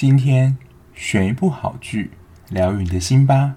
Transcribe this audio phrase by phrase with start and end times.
[0.00, 0.56] 今天
[0.94, 2.12] 选一部好剧，
[2.50, 3.56] 疗愈你的心吧。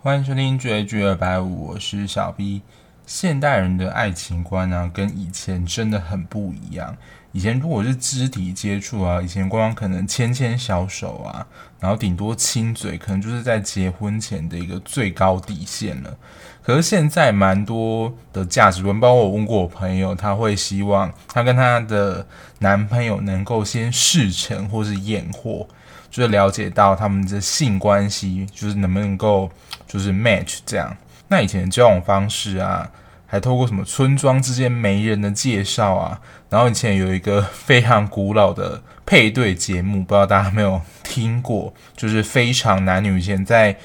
[0.00, 2.62] 欢迎收听绝绝二百五，我是小 B。
[3.08, 6.94] 现代人的爱情观呢、啊，跟以前真的很不一样。
[7.32, 11.46] 以前如果是肢体接触啊，以前光可能牵牵小手啊，
[11.80, 16.14] 然后顶多亲嘴，可能就是在结婚前的一个最高底线了。
[16.62, 22.26] 可是现在蛮多的价值观，包括我问过我朋友，他会希望他跟他的
[22.58, 25.66] 男朋友能够先试乘或是验货，
[26.10, 29.50] 就是了解到他们的性关系，就是能不能够
[29.86, 30.96] 就是 match 这样。
[31.28, 32.90] 那以前的交往方式啊，
[33.26, 43.18] 还透过什么村庄之间媒人的介绍啊，然后以前有一个非常古老的配对节目，不知道大家没有听过，就是非常男女。
[43.18, 43.76] 以前在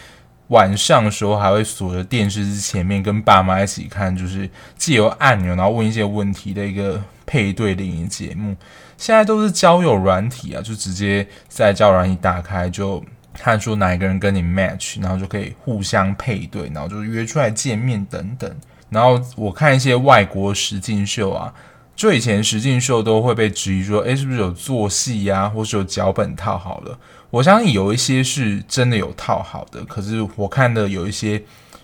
[0.48, 8.56] 晚上的时候，还会锁着电视机前面跟爸妈一起看，就是借由按钮然后问一些问题的一个配对联谊节目。
[8.98, 13.04] 现在都是交友软体啊，就直接在交友软体打开就。
[13.36, 18.56] 看说哪一个人跟你 match，然后就可以互相配对，然后就约出来见面等等。
[18.92, 21.52] 然后我看一些外国实境秀啊，
[21.96, 26.96] 就以前实境秀都会被质疑说，诶，是不是有做戏呀，或是有脚本套好了？
[27.32, 31.42] 我相信有一些是真的有套好的，可是我看的有一些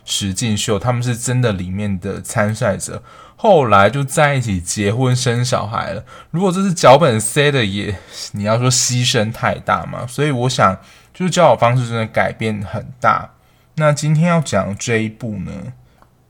[0.09, 3.01] 实境秀，他们是真的里面的参赛者
[3.37, 6.03] 后来就在一起结婚生小孩了。
[6.31, 7.95] 如果这是脚本塞的也，
[8.33, 10.05] 你要说牺牲太大嘛？
[10.05, 10.77] 所以我想。
[11.11, 13.31] 就是交友方式真的改变很大。
[13.75, 15.51] 那今天要讲这一部呢，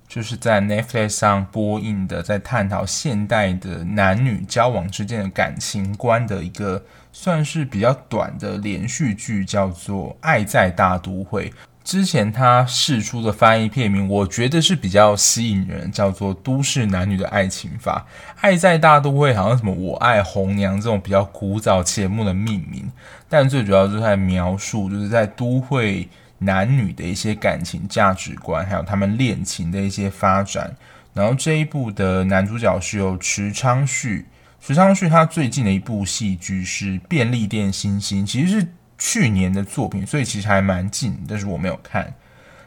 [0.08, 6.84] 就是在 Netflix 上播映的，在探讨现代的男女交往之间的感情观的一个，
[7.14, 11.50] 算是比较短的连续剧，叫做《爱在大都会》。
[11.82, 18.06] 之前他释出的翻译片名，我觉得是比较吸引人，叫做《都市男女的爱情法》。
[18.42, 22.92] 爱在大都会，好像什么我爱红娘这种比较古早节目的命名，
[23.28, 30.76] 但最主要就是在描述，就是在都会男女的一些感情价值观，还有他们恋情的一些发展。
[31.16, 34.26] 然后这一部的男主角是由池昌旭，
[34.62, 38.68] 池昌旭他最近的一部戏剧是《便利店星星》，其实是。
[39.00, 42.14] 去年的作品，所以其实还蛮近，但是我没有看。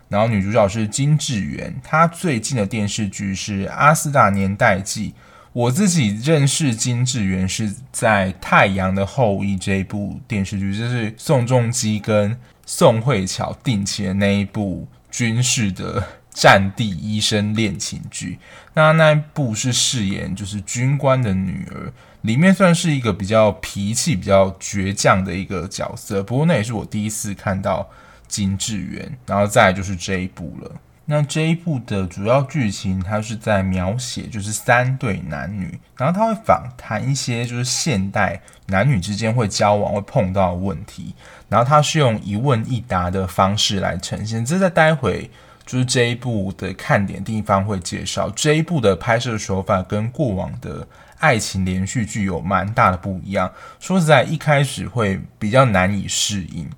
[0.08, 5.10] 然后女主角是金智媛，她最近的电视剧是《阿斯达年代记》。
[5.52, 18.38] 我自己认识金智媛是在《太阳的后裔》这一部电视剧，就是宋仲基跟宋慧乔定情的那一部军事的战地医生恋情剧。
[18.72, 21.92] 那那一部是饰演就是军官的女儿。
[22.22, 27.88] 里面算是一个比较脾气比较倔强的一个角色，不过那也是我第一次看到
[28.28, 30.70] 金智媛，然后再来就是这一部了。
[31.04, 41.16] 那这一部的主要剧情，它是在描写就是三对男女，然后他会访谈一些就是现代男女之间会交往会碰到的问题，
[41.48, 44.44] 然后他是用一问一答的方式来呈现。
[44.46, 45.28] 这在待会
[45.66, 50.86] 就是这一部的看点地方会介绍，这一部的拍摄手法跟过往的。
[51.22, 56.68] 爱情连续剧有蛮大的不一样，说实在，一开始会比较难以适应。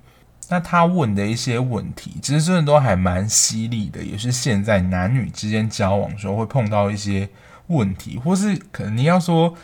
[0.49, 7.27] 那他问的一些问题，其实真的都还蛮犀利的，也是现在男女之间交往的时候会碰到一些
[7.67, 9.55] 问题，或是可能你要说。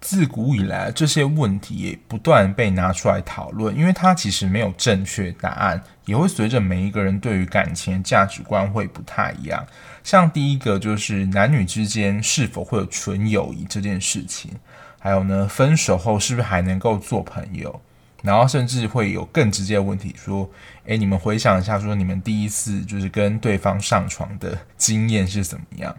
[0.00, 9.64] 自古以来，这些问题也不断被拿出来讨论，因为它其实没有正确答案，也会随着每一个人对于感情价值观会不太一样。
[10.02, 14.52] 像第一个就是男女之间是否会有纯友谊这件事情，
[14.98, 17.80] 还有呢，分手后是不是还能够做朋友？
[18.22, 20.50] 然后甚至会有更直接的问题，说，
[20.84, 25.94] 诶，你们回想一下，说你们第一次就是跟对方上床的经验是怎么样？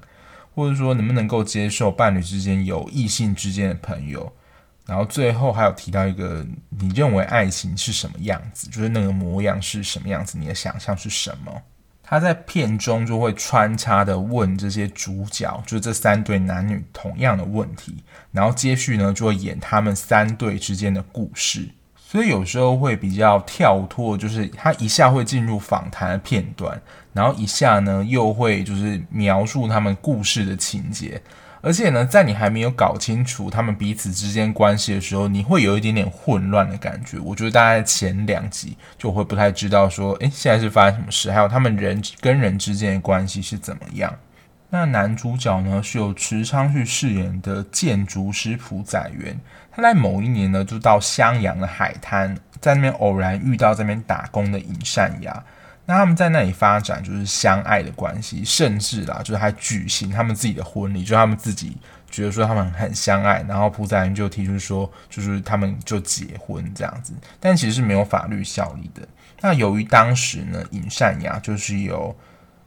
[0.54, 4.32] 或者说能不能够接受伴侣之间有异性之间的朋友，
[4.86, 8.68] 然后最后还有提到一个，你认为爱情是什么样子？
[8.70, 10.38] 就是那个模样是什么样子？
[10.38, 11.62] 你的想象是什么？
[12.04, 18.04] 他在片中就会穿插的问这些主角，就是这三对男女同样的问题，
[18.34, 21.70] 然后接续呢就会演他们三对之间的故事。
[22.12, 26.78] 所以有时候会比较跳脱，就是他一下会进入访谈的片段，
[27.14, 31.22] 然后一下呢又会就是描述他们故事的情节，
[31.62, 37.18] 而且呢，在你还没有搞清楚他们彼此之间关系的时候，你会有一点点混乱的感觉。
[37.18, 44.14] 我觉得大概前两集就会不太知道说，诶，现在是发生什么事，还有他们人跟人之间的关系是怎么样。
[44.74, 49.38] 那男主角呢是由池昌旭饰演的建筑师朴宰元，
[49.70, 55.44] 他在某一年呢就到襄阳的海滩，在那边偶然遇到在那边打工的尹善雅。
[55.86, 61.76] 那他们在那里发展就是相爱的关系，甚至啦，就是还举行他们自己的婚礼，就他们自己
[62.10, 69.06] 觉得说他们很相爱，然后朴载元就提出说，就是他们就结婚这样子，但其实是没有法律效力的。
[69.42, 72.16] 那由于当时呢，尹善雅就是由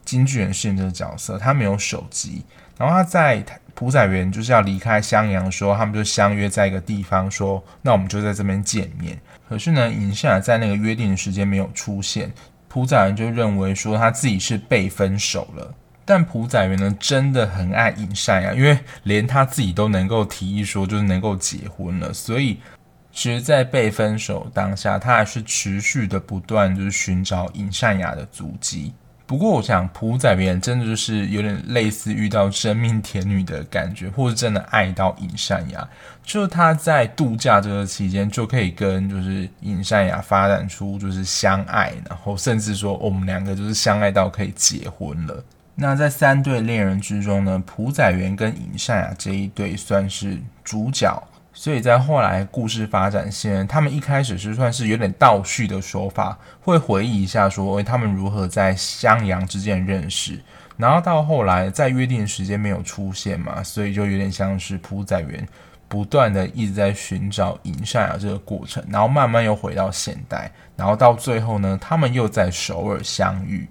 [0.04, 2.44] 金智媛饰演这个角色，他没有手机，
[2.78, 9.18] 然后他在朴载元就是要离开襄阳的时候，他们就相约在一个地方说，那我们就在这边见面。
[9.48, 12.32] 可是呢，尹善雅在那个约定的时间没有出现，
[12.68, 15.74] 朴载元就认为说他自己是被分手了。
[16.04, 22.60] 但朴载元呢，真的很爱尹善雅，因为连他自己都能够提议说就是能够结婚了，所以
[23.10, 28.92] 其实，在被分手当下，他还是持续的不断就是寻找尹善雅的足迹。
[29.26, 35.88] 不过，我想朴载源真的就是有点类似遇到真命天女的感觉，或是真的爱到尹善雅，
[36.22, 45.42] 就他在度假这个期间就可以跟就是尹善雅发展出就是相爱，然后甚至说我们两个就是相爱到可以结婚了。
[45.74, 51.20] 那在三对恋人之中呢，朴载元跟尹善雅这一对算是主角。
[51.56, 60.40] 所以在后来故事发展线，他们一开始是算是有点倒叙的说法，会回忆一下说，诶，他们如何在襄阳之间认识，
[60.76, 65.46] 然后到后来在约定的时间没有出现嘛，所以就有点像是朴载源
[65.86, 73.68] 不断的一直在寻找尹善雅这个过程，然后慢慢又回到现代，然后到最后呢，他们又在首尔相遇。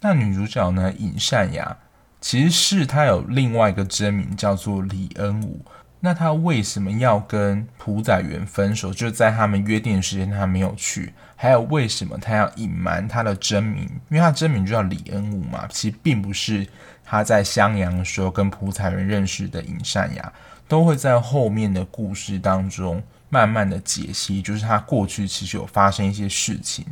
[0.00, 1.76] 那女主角呢，尹善雅
[2.20, 5.60] 其实是她有另外一个真名叫做李恩武。
[6.00, 8.94] 那他为什么要跟朴载元分手？
[8.94, 11.12] 就在他们约定的时间，他没有去。
[11.34, 13.82] 还有为什么他要隐瞒他的真名？
[14.08, 15.66] 因为他真名就叫李恩武嘛。
[15.68, 16.66] 其实并不是
[17.04, 20.32] 他在襄阳的时候跟朴载元认识的尹善雅，
[20.68, 24.40] 都会在后面的故事当中慢慢的解析。
[24.40, 26.86] 就是他过去其实有发生一些事情。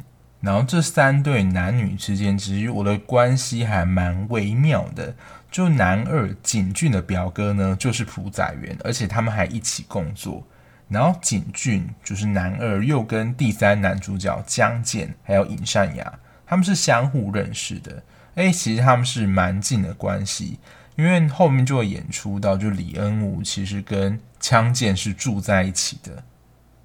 [0.47, 5.13] 然后这三对男女之间，其实我的关系还蛮微妙的。
[5.51, 10.47] 就男二景俊的表哥呢，就是朴载元，而且他们还一起工作。
[10.89, 16.17] 然后景俊就是男二，又跟第三男主角姜健还有尹善雅，
[16.47, 18.01] 他们是相互认识的。
[18.37, 20.61] 哎，其实他们是蛮近的关系，
[20.95, 26.23] 因为后面就会演出到，就李恩武其实跟姜健是住在一起的。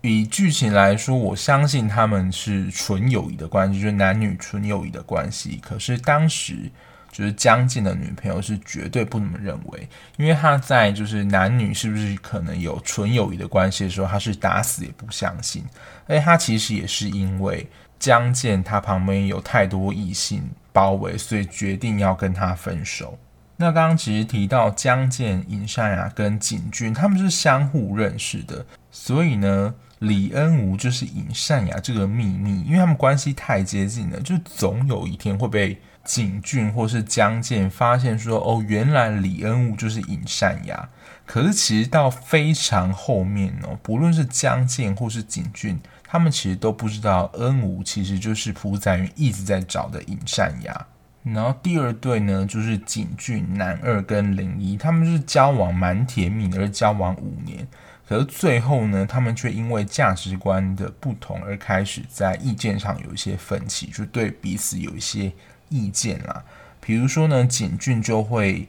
[0.01, 5.59] 以剧情来说，我相信他们是纯友谊的关系，就是男女纯友谊的关系。
[5.63, 6.71] 可是当时。
[7.13, 15.61] 就是江建的女朋友是绝对不那么认为，因为他在就是男女是不是可能有纯友谊的关系的时候，他是打死也不相信。
[16.07, 17.67] 而且他其实也是因为
[17.99, 23.19] 江建他旁边有太多异性包围，所以决定要跟他分手。
[23.57, 35.81] 那刚刚其实提到江建、尹善雅跟景俊他们是相互认识的，所以呢，李恩吴就是尹善雅这个秘密，因为他们关系太接近了，就总有一天会被。
[36.03, 40.89] 景俊或是江建发现说：“哦，原来李恩武就是尹善雅。”
[41.27, 50.87] 可是其实到非常后面哦，不论是江建或是景俊，他们其实都不知道恩武其实就是朴载云一直在找的尹善雅。
[51.21, 57.67] 然后第二对呢，就是景俊男二跟林一，他们就是交往蛮甜蜜的，而交往五年。
[58.11, 65.31] 可最后呢，他们却因为价值观的不同而开始在意见上有一些分歧，就对彼此有一些。
[65.73, 66.43] 意见啦，
[66.81, 68.67] 比如说呢，景俊就会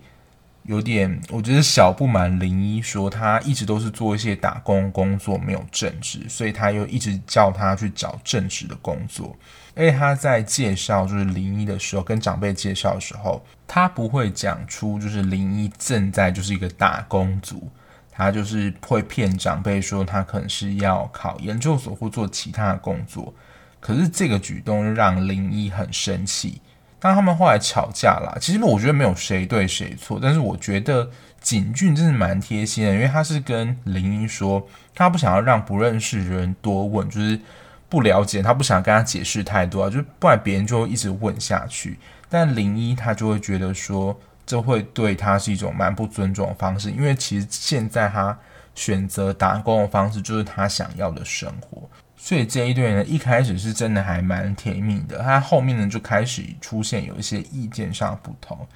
[0.62, 9.36] 有点，我觉得小不满林一，说他一直都是做一些打工工作，没有正职，所以他又一直叫他去找正职的工作。
[9.74, 17.68] 而且他在介绍就是林一的时候，跟长辈介绍的时候，他不会讲出就是林一正在就是一个打工族，
[18.12, 23.34] 他就是会骗长辈说他可能是要考研究所或做其他的工作。
[23.80, 26.60] 可是这个举动让林一很生气。
[27.00, 34.64] 当他们后来吵架了，其实我觉得没有谁对谁错，但是我觉得景俊真的蛮贴心的，因为他是跟林一说，
[34.94, 37.40] 他不想要让不认识的人多问，就是
[37.88, 41.98] 不了解，他不想跟他解释太多啊，就不然别人就会一直问下去。
[42.28, 48.36] 但林一他就会觉得说，这会对他是一种蛮不尊重的方式，因为其实现在他
[48.74, 51.88] 选择打工的方式就是他想要的生活。
[52.16, 58.66] 所以这一对呢，一开始是真的还蛮甜蜜的，他后面呢就开始出现有一些意见上不同。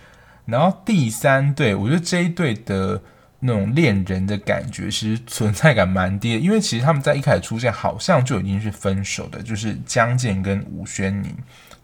[0.45, 3.01] 然后第三对，我觉得这一对的
[3.39, 11.33] 那种恋人的感觉其实存在感蛮低的，因为其实他们在一开始出现好像就已经是分手的，就是江健跟吴宣宁。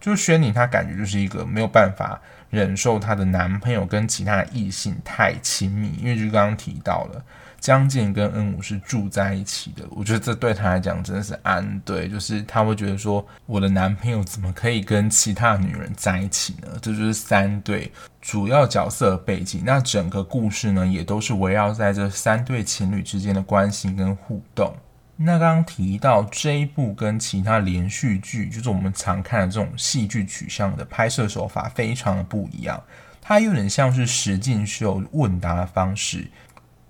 [0.00, 2.20] 就是宣宁他感觉就是一个没有办法
[2.52, 7.24] 忍受她的男朋友跟其他异性太亲密，因为就刚刚提到了。
[7.58, 16.66] 江健跟恩武是住在一起的，我觉得这对他来讲真的是安对，就是他会觉得说，我的男朋友怎么可以跟其他女人在一起呢？
[16.82, 19.62] 这就是三对主要角色的背景。
[19.64, 24.74] 那整个故事呢，也都是围绕在这三对情侣之间的关系跟互动。
[25.16, 32.82] 那刚刚提到这一部跟其他连续剧，就是我们常看的这种戏剧取向的拍摄手法，非常的不一样。
[33.20, 36.28] 它有点像是实境秀问答的方式。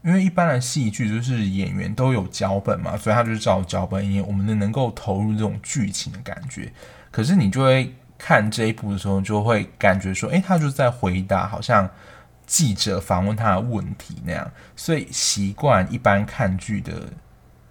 [0.05, 6.73] 因为一般的戏剧就是演员都有脚本嘛，所以他就是照脚本演，我们能能够投入这种剧情的感觉。
[7.13, 11.89] 可是你就会看这一部的时候，就会感觉说，诶，他就在回答，好像
[12.47, 14.51] 记者访问他的问题那样。
[14.75, 17.09] 所以习惯一般看剧的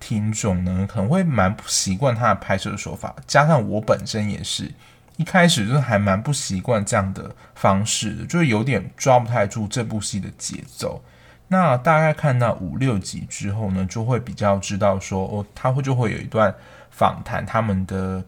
[0.02, 3.16] 听众呢，可能会蛮不习惯他的拍摄手法。
[3.26, 4.70] 加上我本身也是
[5.16, 11.02] 一开始就是还蛮不习惯这样的方式的，就是有点抓不太住这部戏的节奏。
[11.48, 16.54] 那大概看到五六集之后呢，就会比较知道说，哦，他会就会有一段
[16.90, 18.24] 访谈，他们的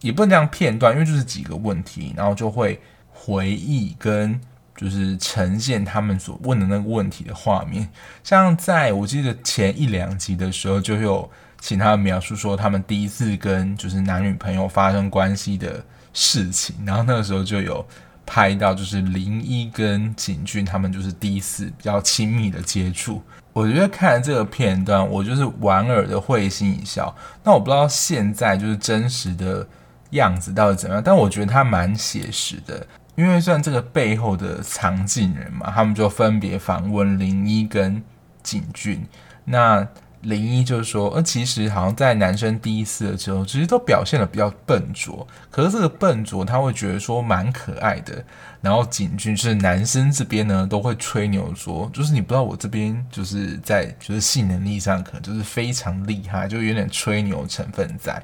[0.00, 4.40] 也不能这样片段，因为就是几个问题，然后就会回忆跟
[4.76, 7.88] 就是呈现他们所问的那个问题的画面。
[8.22, 11.30] 像在我记得前一两集的时候，就有
[11.60, 17.84] 请他们描述说他们第一次跟就是男女朋友发生关系的事情，然后那个时候就有。
[18.28, 27.14] 拍到就是林一跟景俊他们就是第一次比较亲密的接触，我觉得看这个片段，我就是莞尔的会心一笑。
[27.44, 29.64] 那我不知道现在就是真实的
[30.10, 32.84] 样子到底怎么样，但我觉得他蛮写实的，
[33.16, 38.02] 因为算这个背后的藏镜人嘛，他们就分别访问林一跟
[38.42, 39.04] 景俊，
[39.44, 39.86] 那。
[40.22, 45.24] 林一就是说，呃，其实好像在男生第一次的时候，其实都表现得比较笨拙。
[45.52, 48.24] 可是这个笨拙，他会觉得说蛮可爱的。
[48.60, 58.20] 然后景君是男生这边呢，都会吹牛说，就是你不知道我这边就是在就是性能力上可能就是非常厉害，就有点吹牛成分在。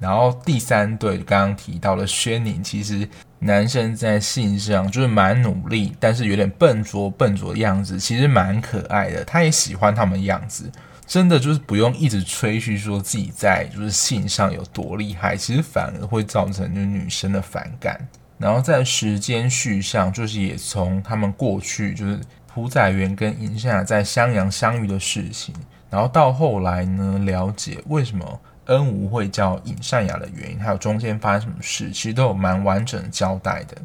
[0.00, 9.24] 然后第三对刚刚提到的轩宁，其实男生在性上就是蛮努力，但是有点笨拙笨拙的样子，其实蛮可爱的。
[9.24, 10.70] 他也喜欢他们的样子。
[11.06, 17.96] 真的就是不用一直吹嘘说自己在就是性上有多厉害，其实反而会造成就是女生的反感。
[18.38, 22.18] 然后在时间序上，就是也从他们过去就是
[22.52, 25.54] 朴载元跟尹善雅在襄阳相遇的事情，
[25.88, 33.76] 然后到后来呢，了解为什么恩无会叫尹善雅的原因，还有中间发生什么事，其实都有蛮完整的交代的。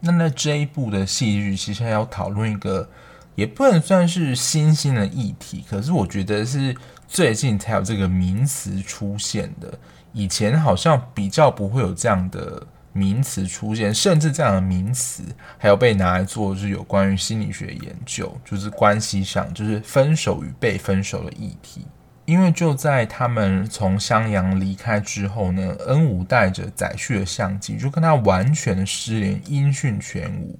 [0.00, 2.88] 那在这一部的戏剧，其实还要讨论一个。
[3.34, 6.74] 也不能算是新兴的议题，可是我觉得是
[7.06, 9.78] 最近才有这个名词出现的。
[10.14, 15.22] 以前好像比较不会有这样的名词出现，甚至这样的名词
[15.58, 21.86] 还有被拿来做就是有关于心理学研究，就是关系上就是分手与被分手的议题。
[22.26, 30.58] 因为就在他们从襄阳离开之后呢，恩武带着载旭的相机就跟他完全的失联，音讯全无。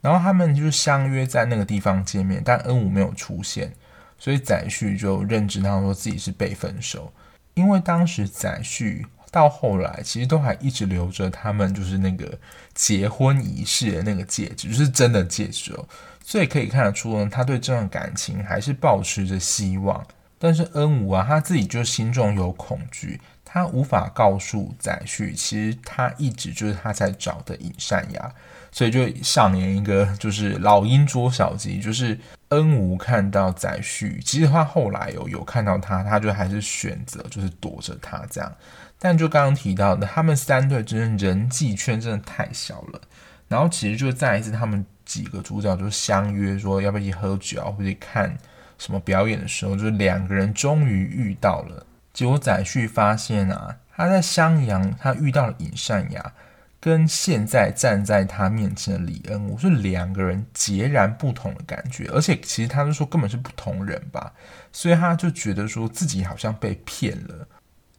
[0.00, 3.72] 然后他们就相约在那个地方见面，但恩武没有出现，
[4.18, 7.12] 所以载旭就认知到说自己是被分手。
[7.54, 12.38] 因为当时载旭到后来其实都还一直留着他们就是那个
[12.72, 15.84] 结婚仪式的那个戒指，就是真的戒指哦，
[16.24, 20.06] 所以可以看得出呢，他对这段感情还是抱持着希望。
[20.40, 28.34] 但是恩武啊，他自己就心中有恐惧，他无法告诉载旭，其实他一直就是他在找的尹善雅。
[28.72, 32.16] 所以就上演一个就是老鹰捉小鸡，就是
[32.50, 38.52] 恩吴看到载旭，其实他后来有有看到他，他就还是选择就是躲着他这样。
[38.96, 43.00] 但就刚刚提到的，他们三对之间人际圈真的太小了。
[43.48, 48.38] 然后其实就再一次，他们几个主角就相约说要不要一起喝酒啊或者看
[48.80, 51.86] 什么表演的时候，就是两个人终于遇到了。
[52.12, 56.32] 结果载旭发现啊，他在襄阳他遇到了尹善雅。
[56.82, 64.32] 跟现在站在他面前的李恩我是两个人截然不同的感觉，而且其实他是说根本是不同人吧，
[64.72, 67.46] 所以他就觉得说自己好像被骗了。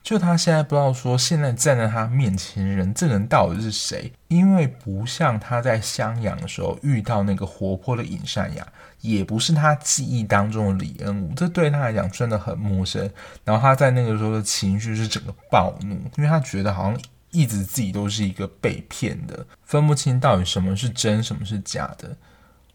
[0.03, 4.11] 就他现在不知道说现在站在他面前的人，这个人到底是谁？
[4.27, 8.67] 因为不像他在襄阳的时候遇到那个活泼的尹善雅，
[9.01, 13.09] 也不是他记忆当中的李恩武，这对他来讲真的很陌生。
[13.43, 16.99] 然后他在那个时候的情绪是整个暴怒，因为他觉得好像。
[17.33, 22.13] 一直自己都是一个被骗的，分不清到底什么是真，什么是假的。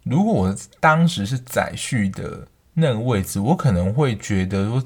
[0.03, 4.83] 如果我当时是载旭的那个位置，我可能会觉得说，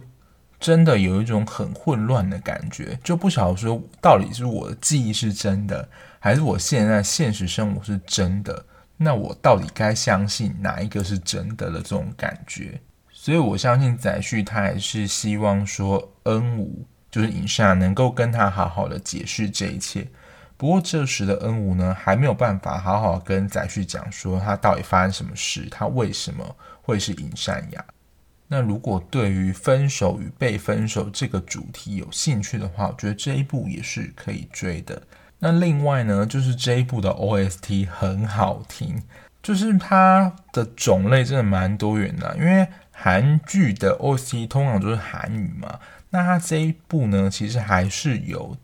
[0.61, 5.89] 真的有一种很混乱的感觉，就不晓得说到底是我的记忆是真的，
[6.19, 8.67] 还是我现在现实生活是真的。
[8.99, 12.79] 那我到底该相信哪一个是真的的这种感觉？
[13.11, 20.07] 所以我相信载旭他还是希望说恩武就是尹善能够跟他好好的解释这一切。
[20.59, 27.83] 不过这时的恩武呢，还没有办法好好跟载旭讲说他到底发生什么事，他为什么会是尹善雅。
[28.53, 35.01] 那如果对于分手与被分手这个主题有兴趣的话，我觉得这一部也是可以追的。
[35.39, 39.01] 那另外呢，就是这一部的 OST 很好听，
[39.41, 42.37] 就是它的种类真的蛮多元的。
[42.37, 45.79] 因为韩剧的 OST 通常都是韩语嘛，
[46.11, 48.57] 那它这一部呢，其实还是有。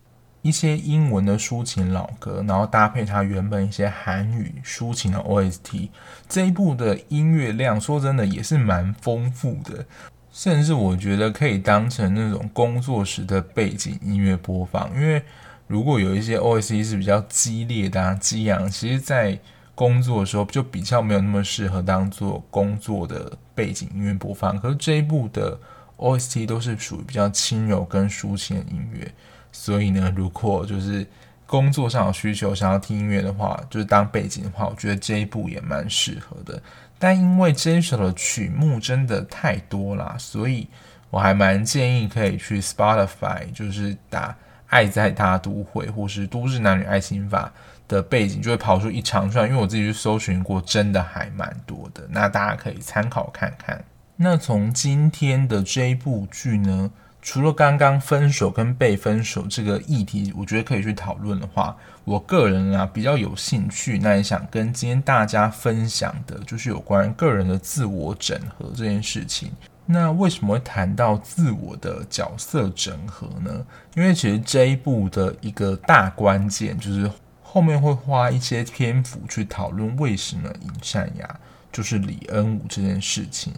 [0.46, 5.88] 一些英文的抒情老歌，然后搭配它原本一些韩语抒情的 OST，
[6.28, 9.84] 这一部的音乐量说真的也是蛮丰富的，
[10.30, 14.88] 甚至我觉得可以当成那种工作时的背景音乐播放。
[14.94, 15.20] 因为
[15.66, 19.36] 如果有一些 OST 是比较激烈的、激昂，其实在
[19.74, 24.56] 工作的时候就比较没有那么适合当做工作的背景音乐播放。
[24.60, 25.58] 可是这一部的
[25.96, 29.12] OST 都是属于比较轻柔跟抒情的音乐。
[29.58, 31.04] 所以呢，如果就是
[31.46, 36.62] 工作上有需求，想要听音乐的话，就是当背景的话，我觉得这一部也蛮适合的。
[36.98, 40.68] 但因为这一首的曲目真的太多啦，所以
[41.10, 44.30] 我还蛮建议可以去 Spotify，就是打
[44.68, 47.52] 《爱在大都会》或是《都市男女爱情法》
[47.90, 49.48] 的背景，就会跑出一长串。
[49.48, 52.06] 因为我自己去搜寻过，真的还蛮多的。
[52.10, 53.82] 那大家可以参考看看。
[54.16, 56.90] 那从今天的这一部剧呢，
[57.26, 69.50] 除了刚刚分手跟被分手这个议题，我觉得可以去讨论的话，我个人啊比较有兴趣，那也想跟今天大家分享的，就是有关个人的自我整合这件事情。
[69.86, 73.66] 那为什么会谈到自我的角色整合呢？
[73.96, 77.10] 因为其实这一部的一个大关键，就是
[77.42, 81.40] 后面会花一些篇幅去讨论为什么尹善雅
[81.72, 83.52] 就是李恩武这件事情。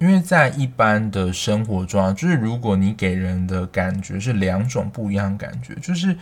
[0.00, 6.16] 因为在一般的生活中，就是如果你给人的感觉是两种不一样的感觉，就是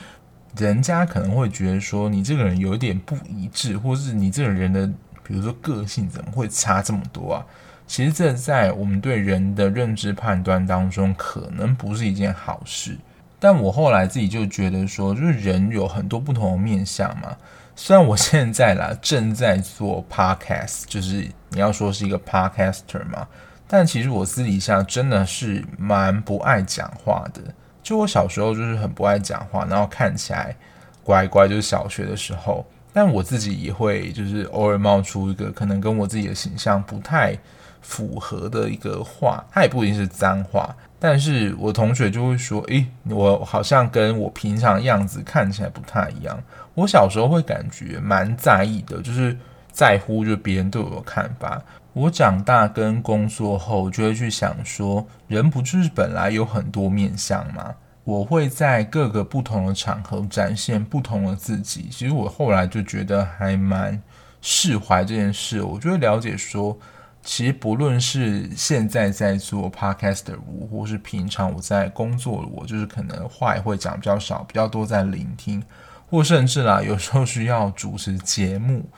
[0.57, 4.85] 人家可能会觉得说你这个人有点不一致，或是你这个人的，
[5.23, 7.47] 比如说个性怎么会差这么多啊？
[7.87, 12.99] 其实这在我们对人的认知判断当中，可能不是一件好事。
[13.39, 17.37] 但我后来自己就觉得说，就是人有很多不同的面相嘛。
[17.77, 23.29] 虽然我现在啦正在做 podcast，就是你要说是一个 podcaster 嘛。
[23.69, 27.43] 但其实我私底下真的是蛮不爱讲话的。
[27.83, 30.57] 就我小时候就是很不爱讲话，然后看起来
[31.05, 32.67] 乖乖，就是小学的时候。
[32.93, 37.39] 但我自己也会就是偶尔冒出一个可能跟我自己的形象不太
[37.81, 40.75] 符合的一个话，它也不一定是脏话。
[40.99, 46.43] 但是我同学就会说：“诶，我好像跟我平常样子看起来不太一样。”
[46.75, 49.37] 我小时候会感觉蛮在意的，就是
[49.71, 51.63] 在乎就别人对我的看法。
[51.99, 57.75] 我长大跟工作后，就会去想说，人不就是本来有很多面向吗？
[58.05, 61.89] 我会在各个不同的场合展现不同的自己。
[61.91, 64.01] 其实我后来就觉得还蛮
[64.41, 65.61] 释怀这件事。
[65.61, 66.79] 我就会了解说，
[67.25, 75.61] 其实不论是现在在做 podcast 的我，或是平常我在工作的我，就是可能话也会讲比较少，比较多在聆听，
[76.09, 78.89] 或甚至啦，有时候需要主持节目。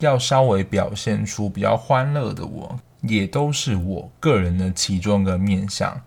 [0.00, 6.00] 要稍微表现出比较欢乐的我，也都是我个人的其中一个面向，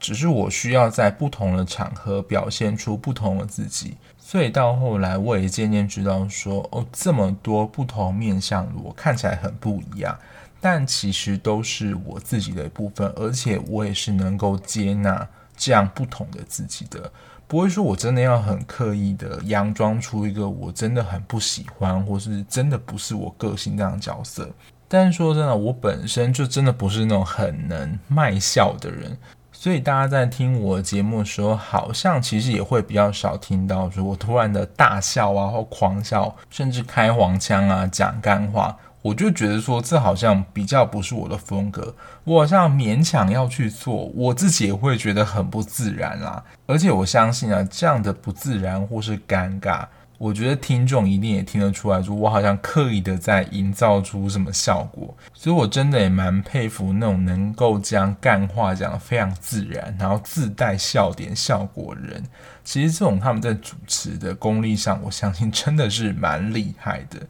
[0.00, 10.18] 只是我需要在不同的场合表现出不同的自己，所以到后来我也渐渐知道说，哦，这么多不同面向我看起来很不一样，
[10.60, 17.10] 但其实都是我自己的一部分，而且我也是能够接纳这样不同的自己的。
[17.54, 24.50] 不会说，我真的要很刻意的佯装出一个我真的很不喜欢，或是真的不是我个性这样的角色。
[24.88, 29.16] 但是说真的，我本身就真的不是那种很能卖笑的人，
[29.52, 38.76] 所以大家在听我节目的时候，好像其实也会比较少听到说我突然的大笑啊，或狂笑，甚至开黄腔啊，讲干话。
[39.04, 46.42] 我就觉得说，这好像比较不是我的风格，我好像勉强要去做，我自己也会觉得很不自然啦。
[46.64, 49.84] 而且我相信啊，这样的不自然或是尴尬，
[50.16, 55.14] 我觉得听众一定也听得出来，说我好像刻意的在营造出什么效果。
[55.34, 62.24] 所以我真的也蛮佩服那种能够将干话讲得非常自然，然后自带笑点效果的人。
[62.64, 67.20] 其实这种他们在主持的功力上，我相信真的是蛮厉害的。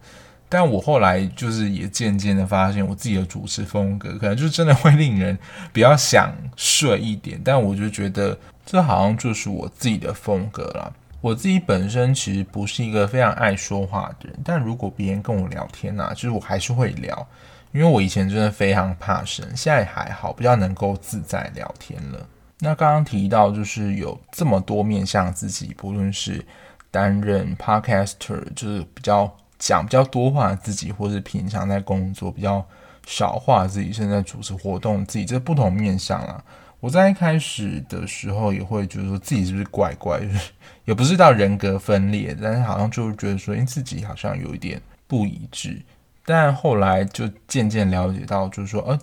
[0.57, 5.37] 但我后来就是也渐渐的发现，我自己的主持风格可能就真的会令人
[5.73, 7.37] 比较想睡一点。
[7.43, 10.89] 但我就觉得这好像就是我自己的风格啦。
[11.19, 17.27] 我自己本身其实不是一个非常爱说话的人，但如果别人跟我聊天呐，就是我还是会聊，
[17.73, 22.25] 因为我以前真的非常怕生，现在还好，比较能够自在聊天了。
[22.59, 26.45] 那刚刚提到就是有这么多面向自己，不论是
[26.89, 32.65] 担任 podcaster，就是比较讲比较多话自己，或是平常在工作比较
[33.05, 36.43] 少话自己，现在主持活动自己，这不同面向啦。
[36.79, 40.51] 我在一开始的时候也会觉得说自己是不是怪怪，就是
[40.83, 45.81] 也不是到人格分裂，但是好像就是觉得说，诶，自己好像有一点不一致。
[46.25, 48.99] 但后来就渐渐了解到，就是说，呃，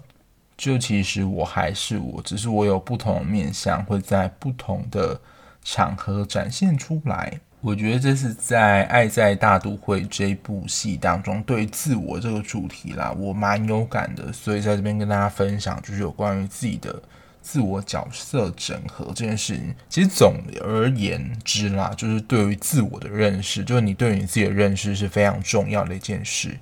[0.56, 5.20] 就其实我还是我，只是我有不同的面向，会在不同的
[5.64, 7.40] 场合展现出来。
[7.62, 17.00] 我觉得这是在《爱在大都会》这部戏当中对自我这个主题啦，我蛮有感的，所以在这边跟大家分享，就是有关于自己的
[17.40, 19.72] 自我角色整合这件事情。
[19.88, 26.58] 其实总而言之啦，就是对于自我的认识，就是你对于你自己的认识是非常重要的一件事。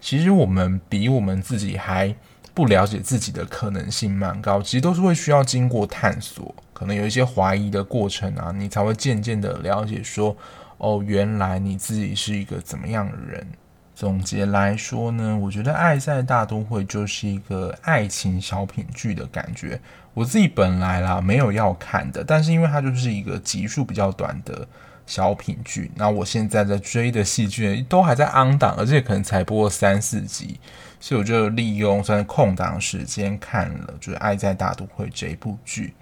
[0.00, 2.12] 其实我们比我们自己还
[2.52, 10.36] 不了解自己的可能性蛮高，其实都是会需要经过探索，可能有一些怀疑的过程啊，你才会渐渐的了解说，
[10.76, 13.46] 哦，原来你自己是一个怎么样的人。
[13.94, 19.80] 总结来说呢，我觉得《爱在大都会》就是一个爱情小品剧的感觉。
[20.12, 24.68] 我自己本来啦没有要看的，但是因为它就是一个集数比较短的。
[25.06, 30.58] 小品剧，那我现在在追的戏剧都还在 on 档，而且可能才播三四集，
[30.98, 35.92] 所以我就利用算是空档时间看了，就是《爱在大都会》这一部剧。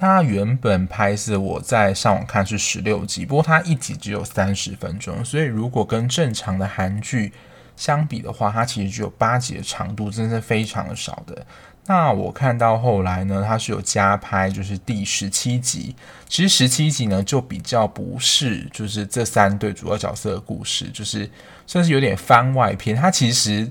[0.00, 7.30] 它原本拍摄我在上网看是十六集，不过它一集只有三十分钟，所以如果跟正常的韩剧
[7.76, 11.46] 相比的话，它其实只有八集的长度，真的是非常的少的。
[11.84, 15.94] 那我看到后来呢，它是有加拍，就是第十七集。
[16.26, 21.28] 其实十七集呢，就比较不是就是这三对主要角色的故事，就是
[21.66, 22.96] 算是有点番外篇。
[22.96, 23.70] 它其实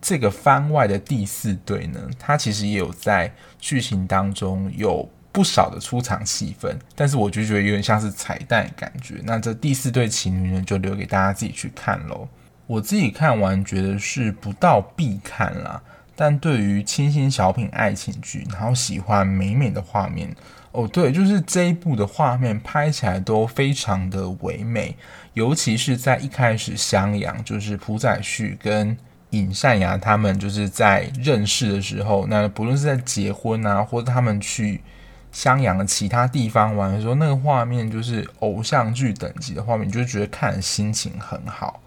[0.00, 9.20] 这个番外的第四对呢，它其实也有在剧情当中有不少的出场戏份，但是我就觉得有点像是彩蛋感觉。
[9.24, 12.28] 那这第四对情侣呢，就留给大家自己去看喽。
[12.66, 15.82] 我自己看完觉得是不到必看啦。
[16.16, 20.34] 但对于清新小品爱情剧，然后喜欢美美的画面
[20.72, 24.94] 哦，对，就是这一部的画面拍起来都非常的唯美，
[25.32, 28.94] 尤其是在一开始襄阳，就是朴宰旭跟
[29.30, 34.82] 尹善雅他们就是在认识的时候，那不论是在结婚啊，或者他们去
[35.32, 41.80] 襄阳的其他地方玩的时候，那个画面就是偶像剧等级的画面，就觉得看心情很好。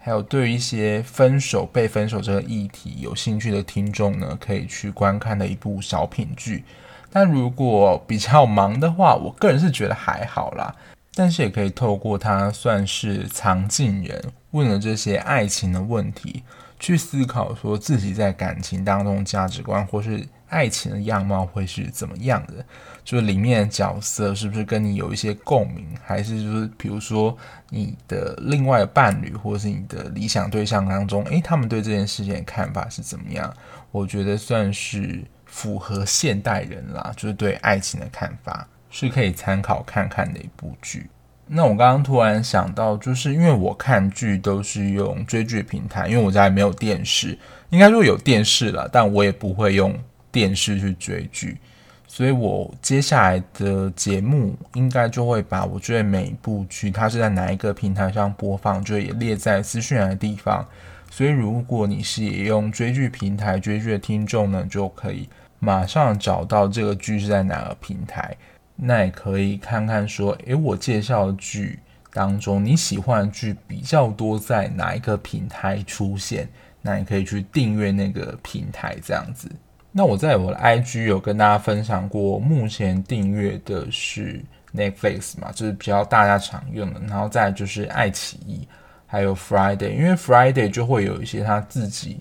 [0.00, 6.64] 还有对于一些分手、被分手这个议题有兴趣的听众呢，可以去观看的一部小品剧。
[7.10, 10.74] 但如果比较忙的话，我个人是觉得还好啦。
[11.14, 16.42] 但是也可以透过它算是藏镜人问了这些爱情的问题，
[16.78, 20.26] 去思考说自己在感情当中价值观或是。
[20.48, 22.64] 爱情的样貌会是怎么样的？
[23.04, 27.34] 就是里面的角色是不是跟你有一些共鸣，还是就是比如说
[27.70, 33.50] 你的另外的伴侣或者是你的理想对象当中，诶，他们对这件事情的看法是怎么样？
[33.90, 41.08] 我觉得算是符合现代人啦，就是对爱情的看法是可以参考看看的一部剧。
[41.46, 47.38] 那我刚刚突然想到，就是因为我看剧都是用追剧平台，因为我家里没有电视，
[47.70, 49.98] 应该说有电视了，但我也不会用。
[50.30, 51.58] 电视去追剧，
[52.06, 60.66] 所以我接下来的节目应该就会把我觉得每一部剧它是在哪一个平台上播放，就也列在资讯栏的地方。
[61.10, 68.36] 所以如果你是也用追剧平台追剧的听众呢，就可以马上找到这个剧是在哪个平台。
[68.76, 71.80] 那也可以看看说，诶，我介绍的剧
[72.12, 76.48] 当中你喜欢的剧比较多在哪一个平台出现，
[76.80, 79.50] 那你可以去订阅那个平台这样子。
[79.98, 84.40] 那我在我的 IG 有跟大家分享过，目前订阅的是
[84.72, 88.68] Netflix 嘛，就是比较大家常用的，然后再就是爱奇艺，
[89.08, 92.20] 还有 Friday，因为 Friday 就会有一些他自己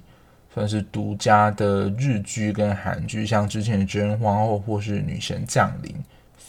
[0.52, 5.92] 算是独家的日剧跟韩剧，像之前的《真人皇后》或是《女神降临》。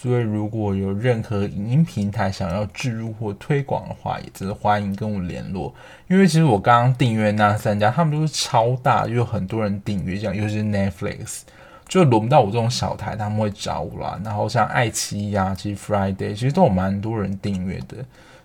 [0.00, 5.74] 所以，如果有任何影音平台想要置入或推广的话，也真的欢迎跟我联络。
[6.06, 11.40] 因为其实我刚刚订阅那三家，他们都是超大，又有很多人订阅，这样尤其是 Netflix，
[11.88, 14.20] 就轮不到我这种小台，他们会找我啦。
[14.24, 17.96] 然后像爱奇艺啊，其实 Friday 其实都有蛮多人订阅的。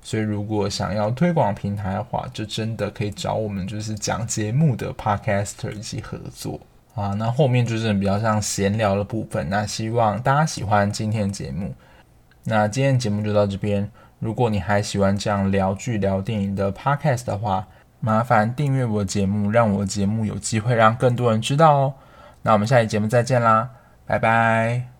[0.01, 6.59] 所以，如果想要推广平台的话，就真的可以找我们，就是讲节目的 Podcaster 一起合作。
[6.95, 9.49] 啊，那后面就是比较像闲聊的部分。
[9.49, 11.73] 那希望大家喜欢今天的节目。
[12.43, 13.89] 那今天的节目就到这边。
[14.19, 17.67] 如果你还喜欢这样聊剧、聊电影的 podcast 的话，
[17.99, 21.93] 麻烦订阅我的节目，让我的节目有机会让更多人知道哦。
[22.43, 23.69] 那我们下期节目再见啦，
[24.05, 24.92] 拜拜。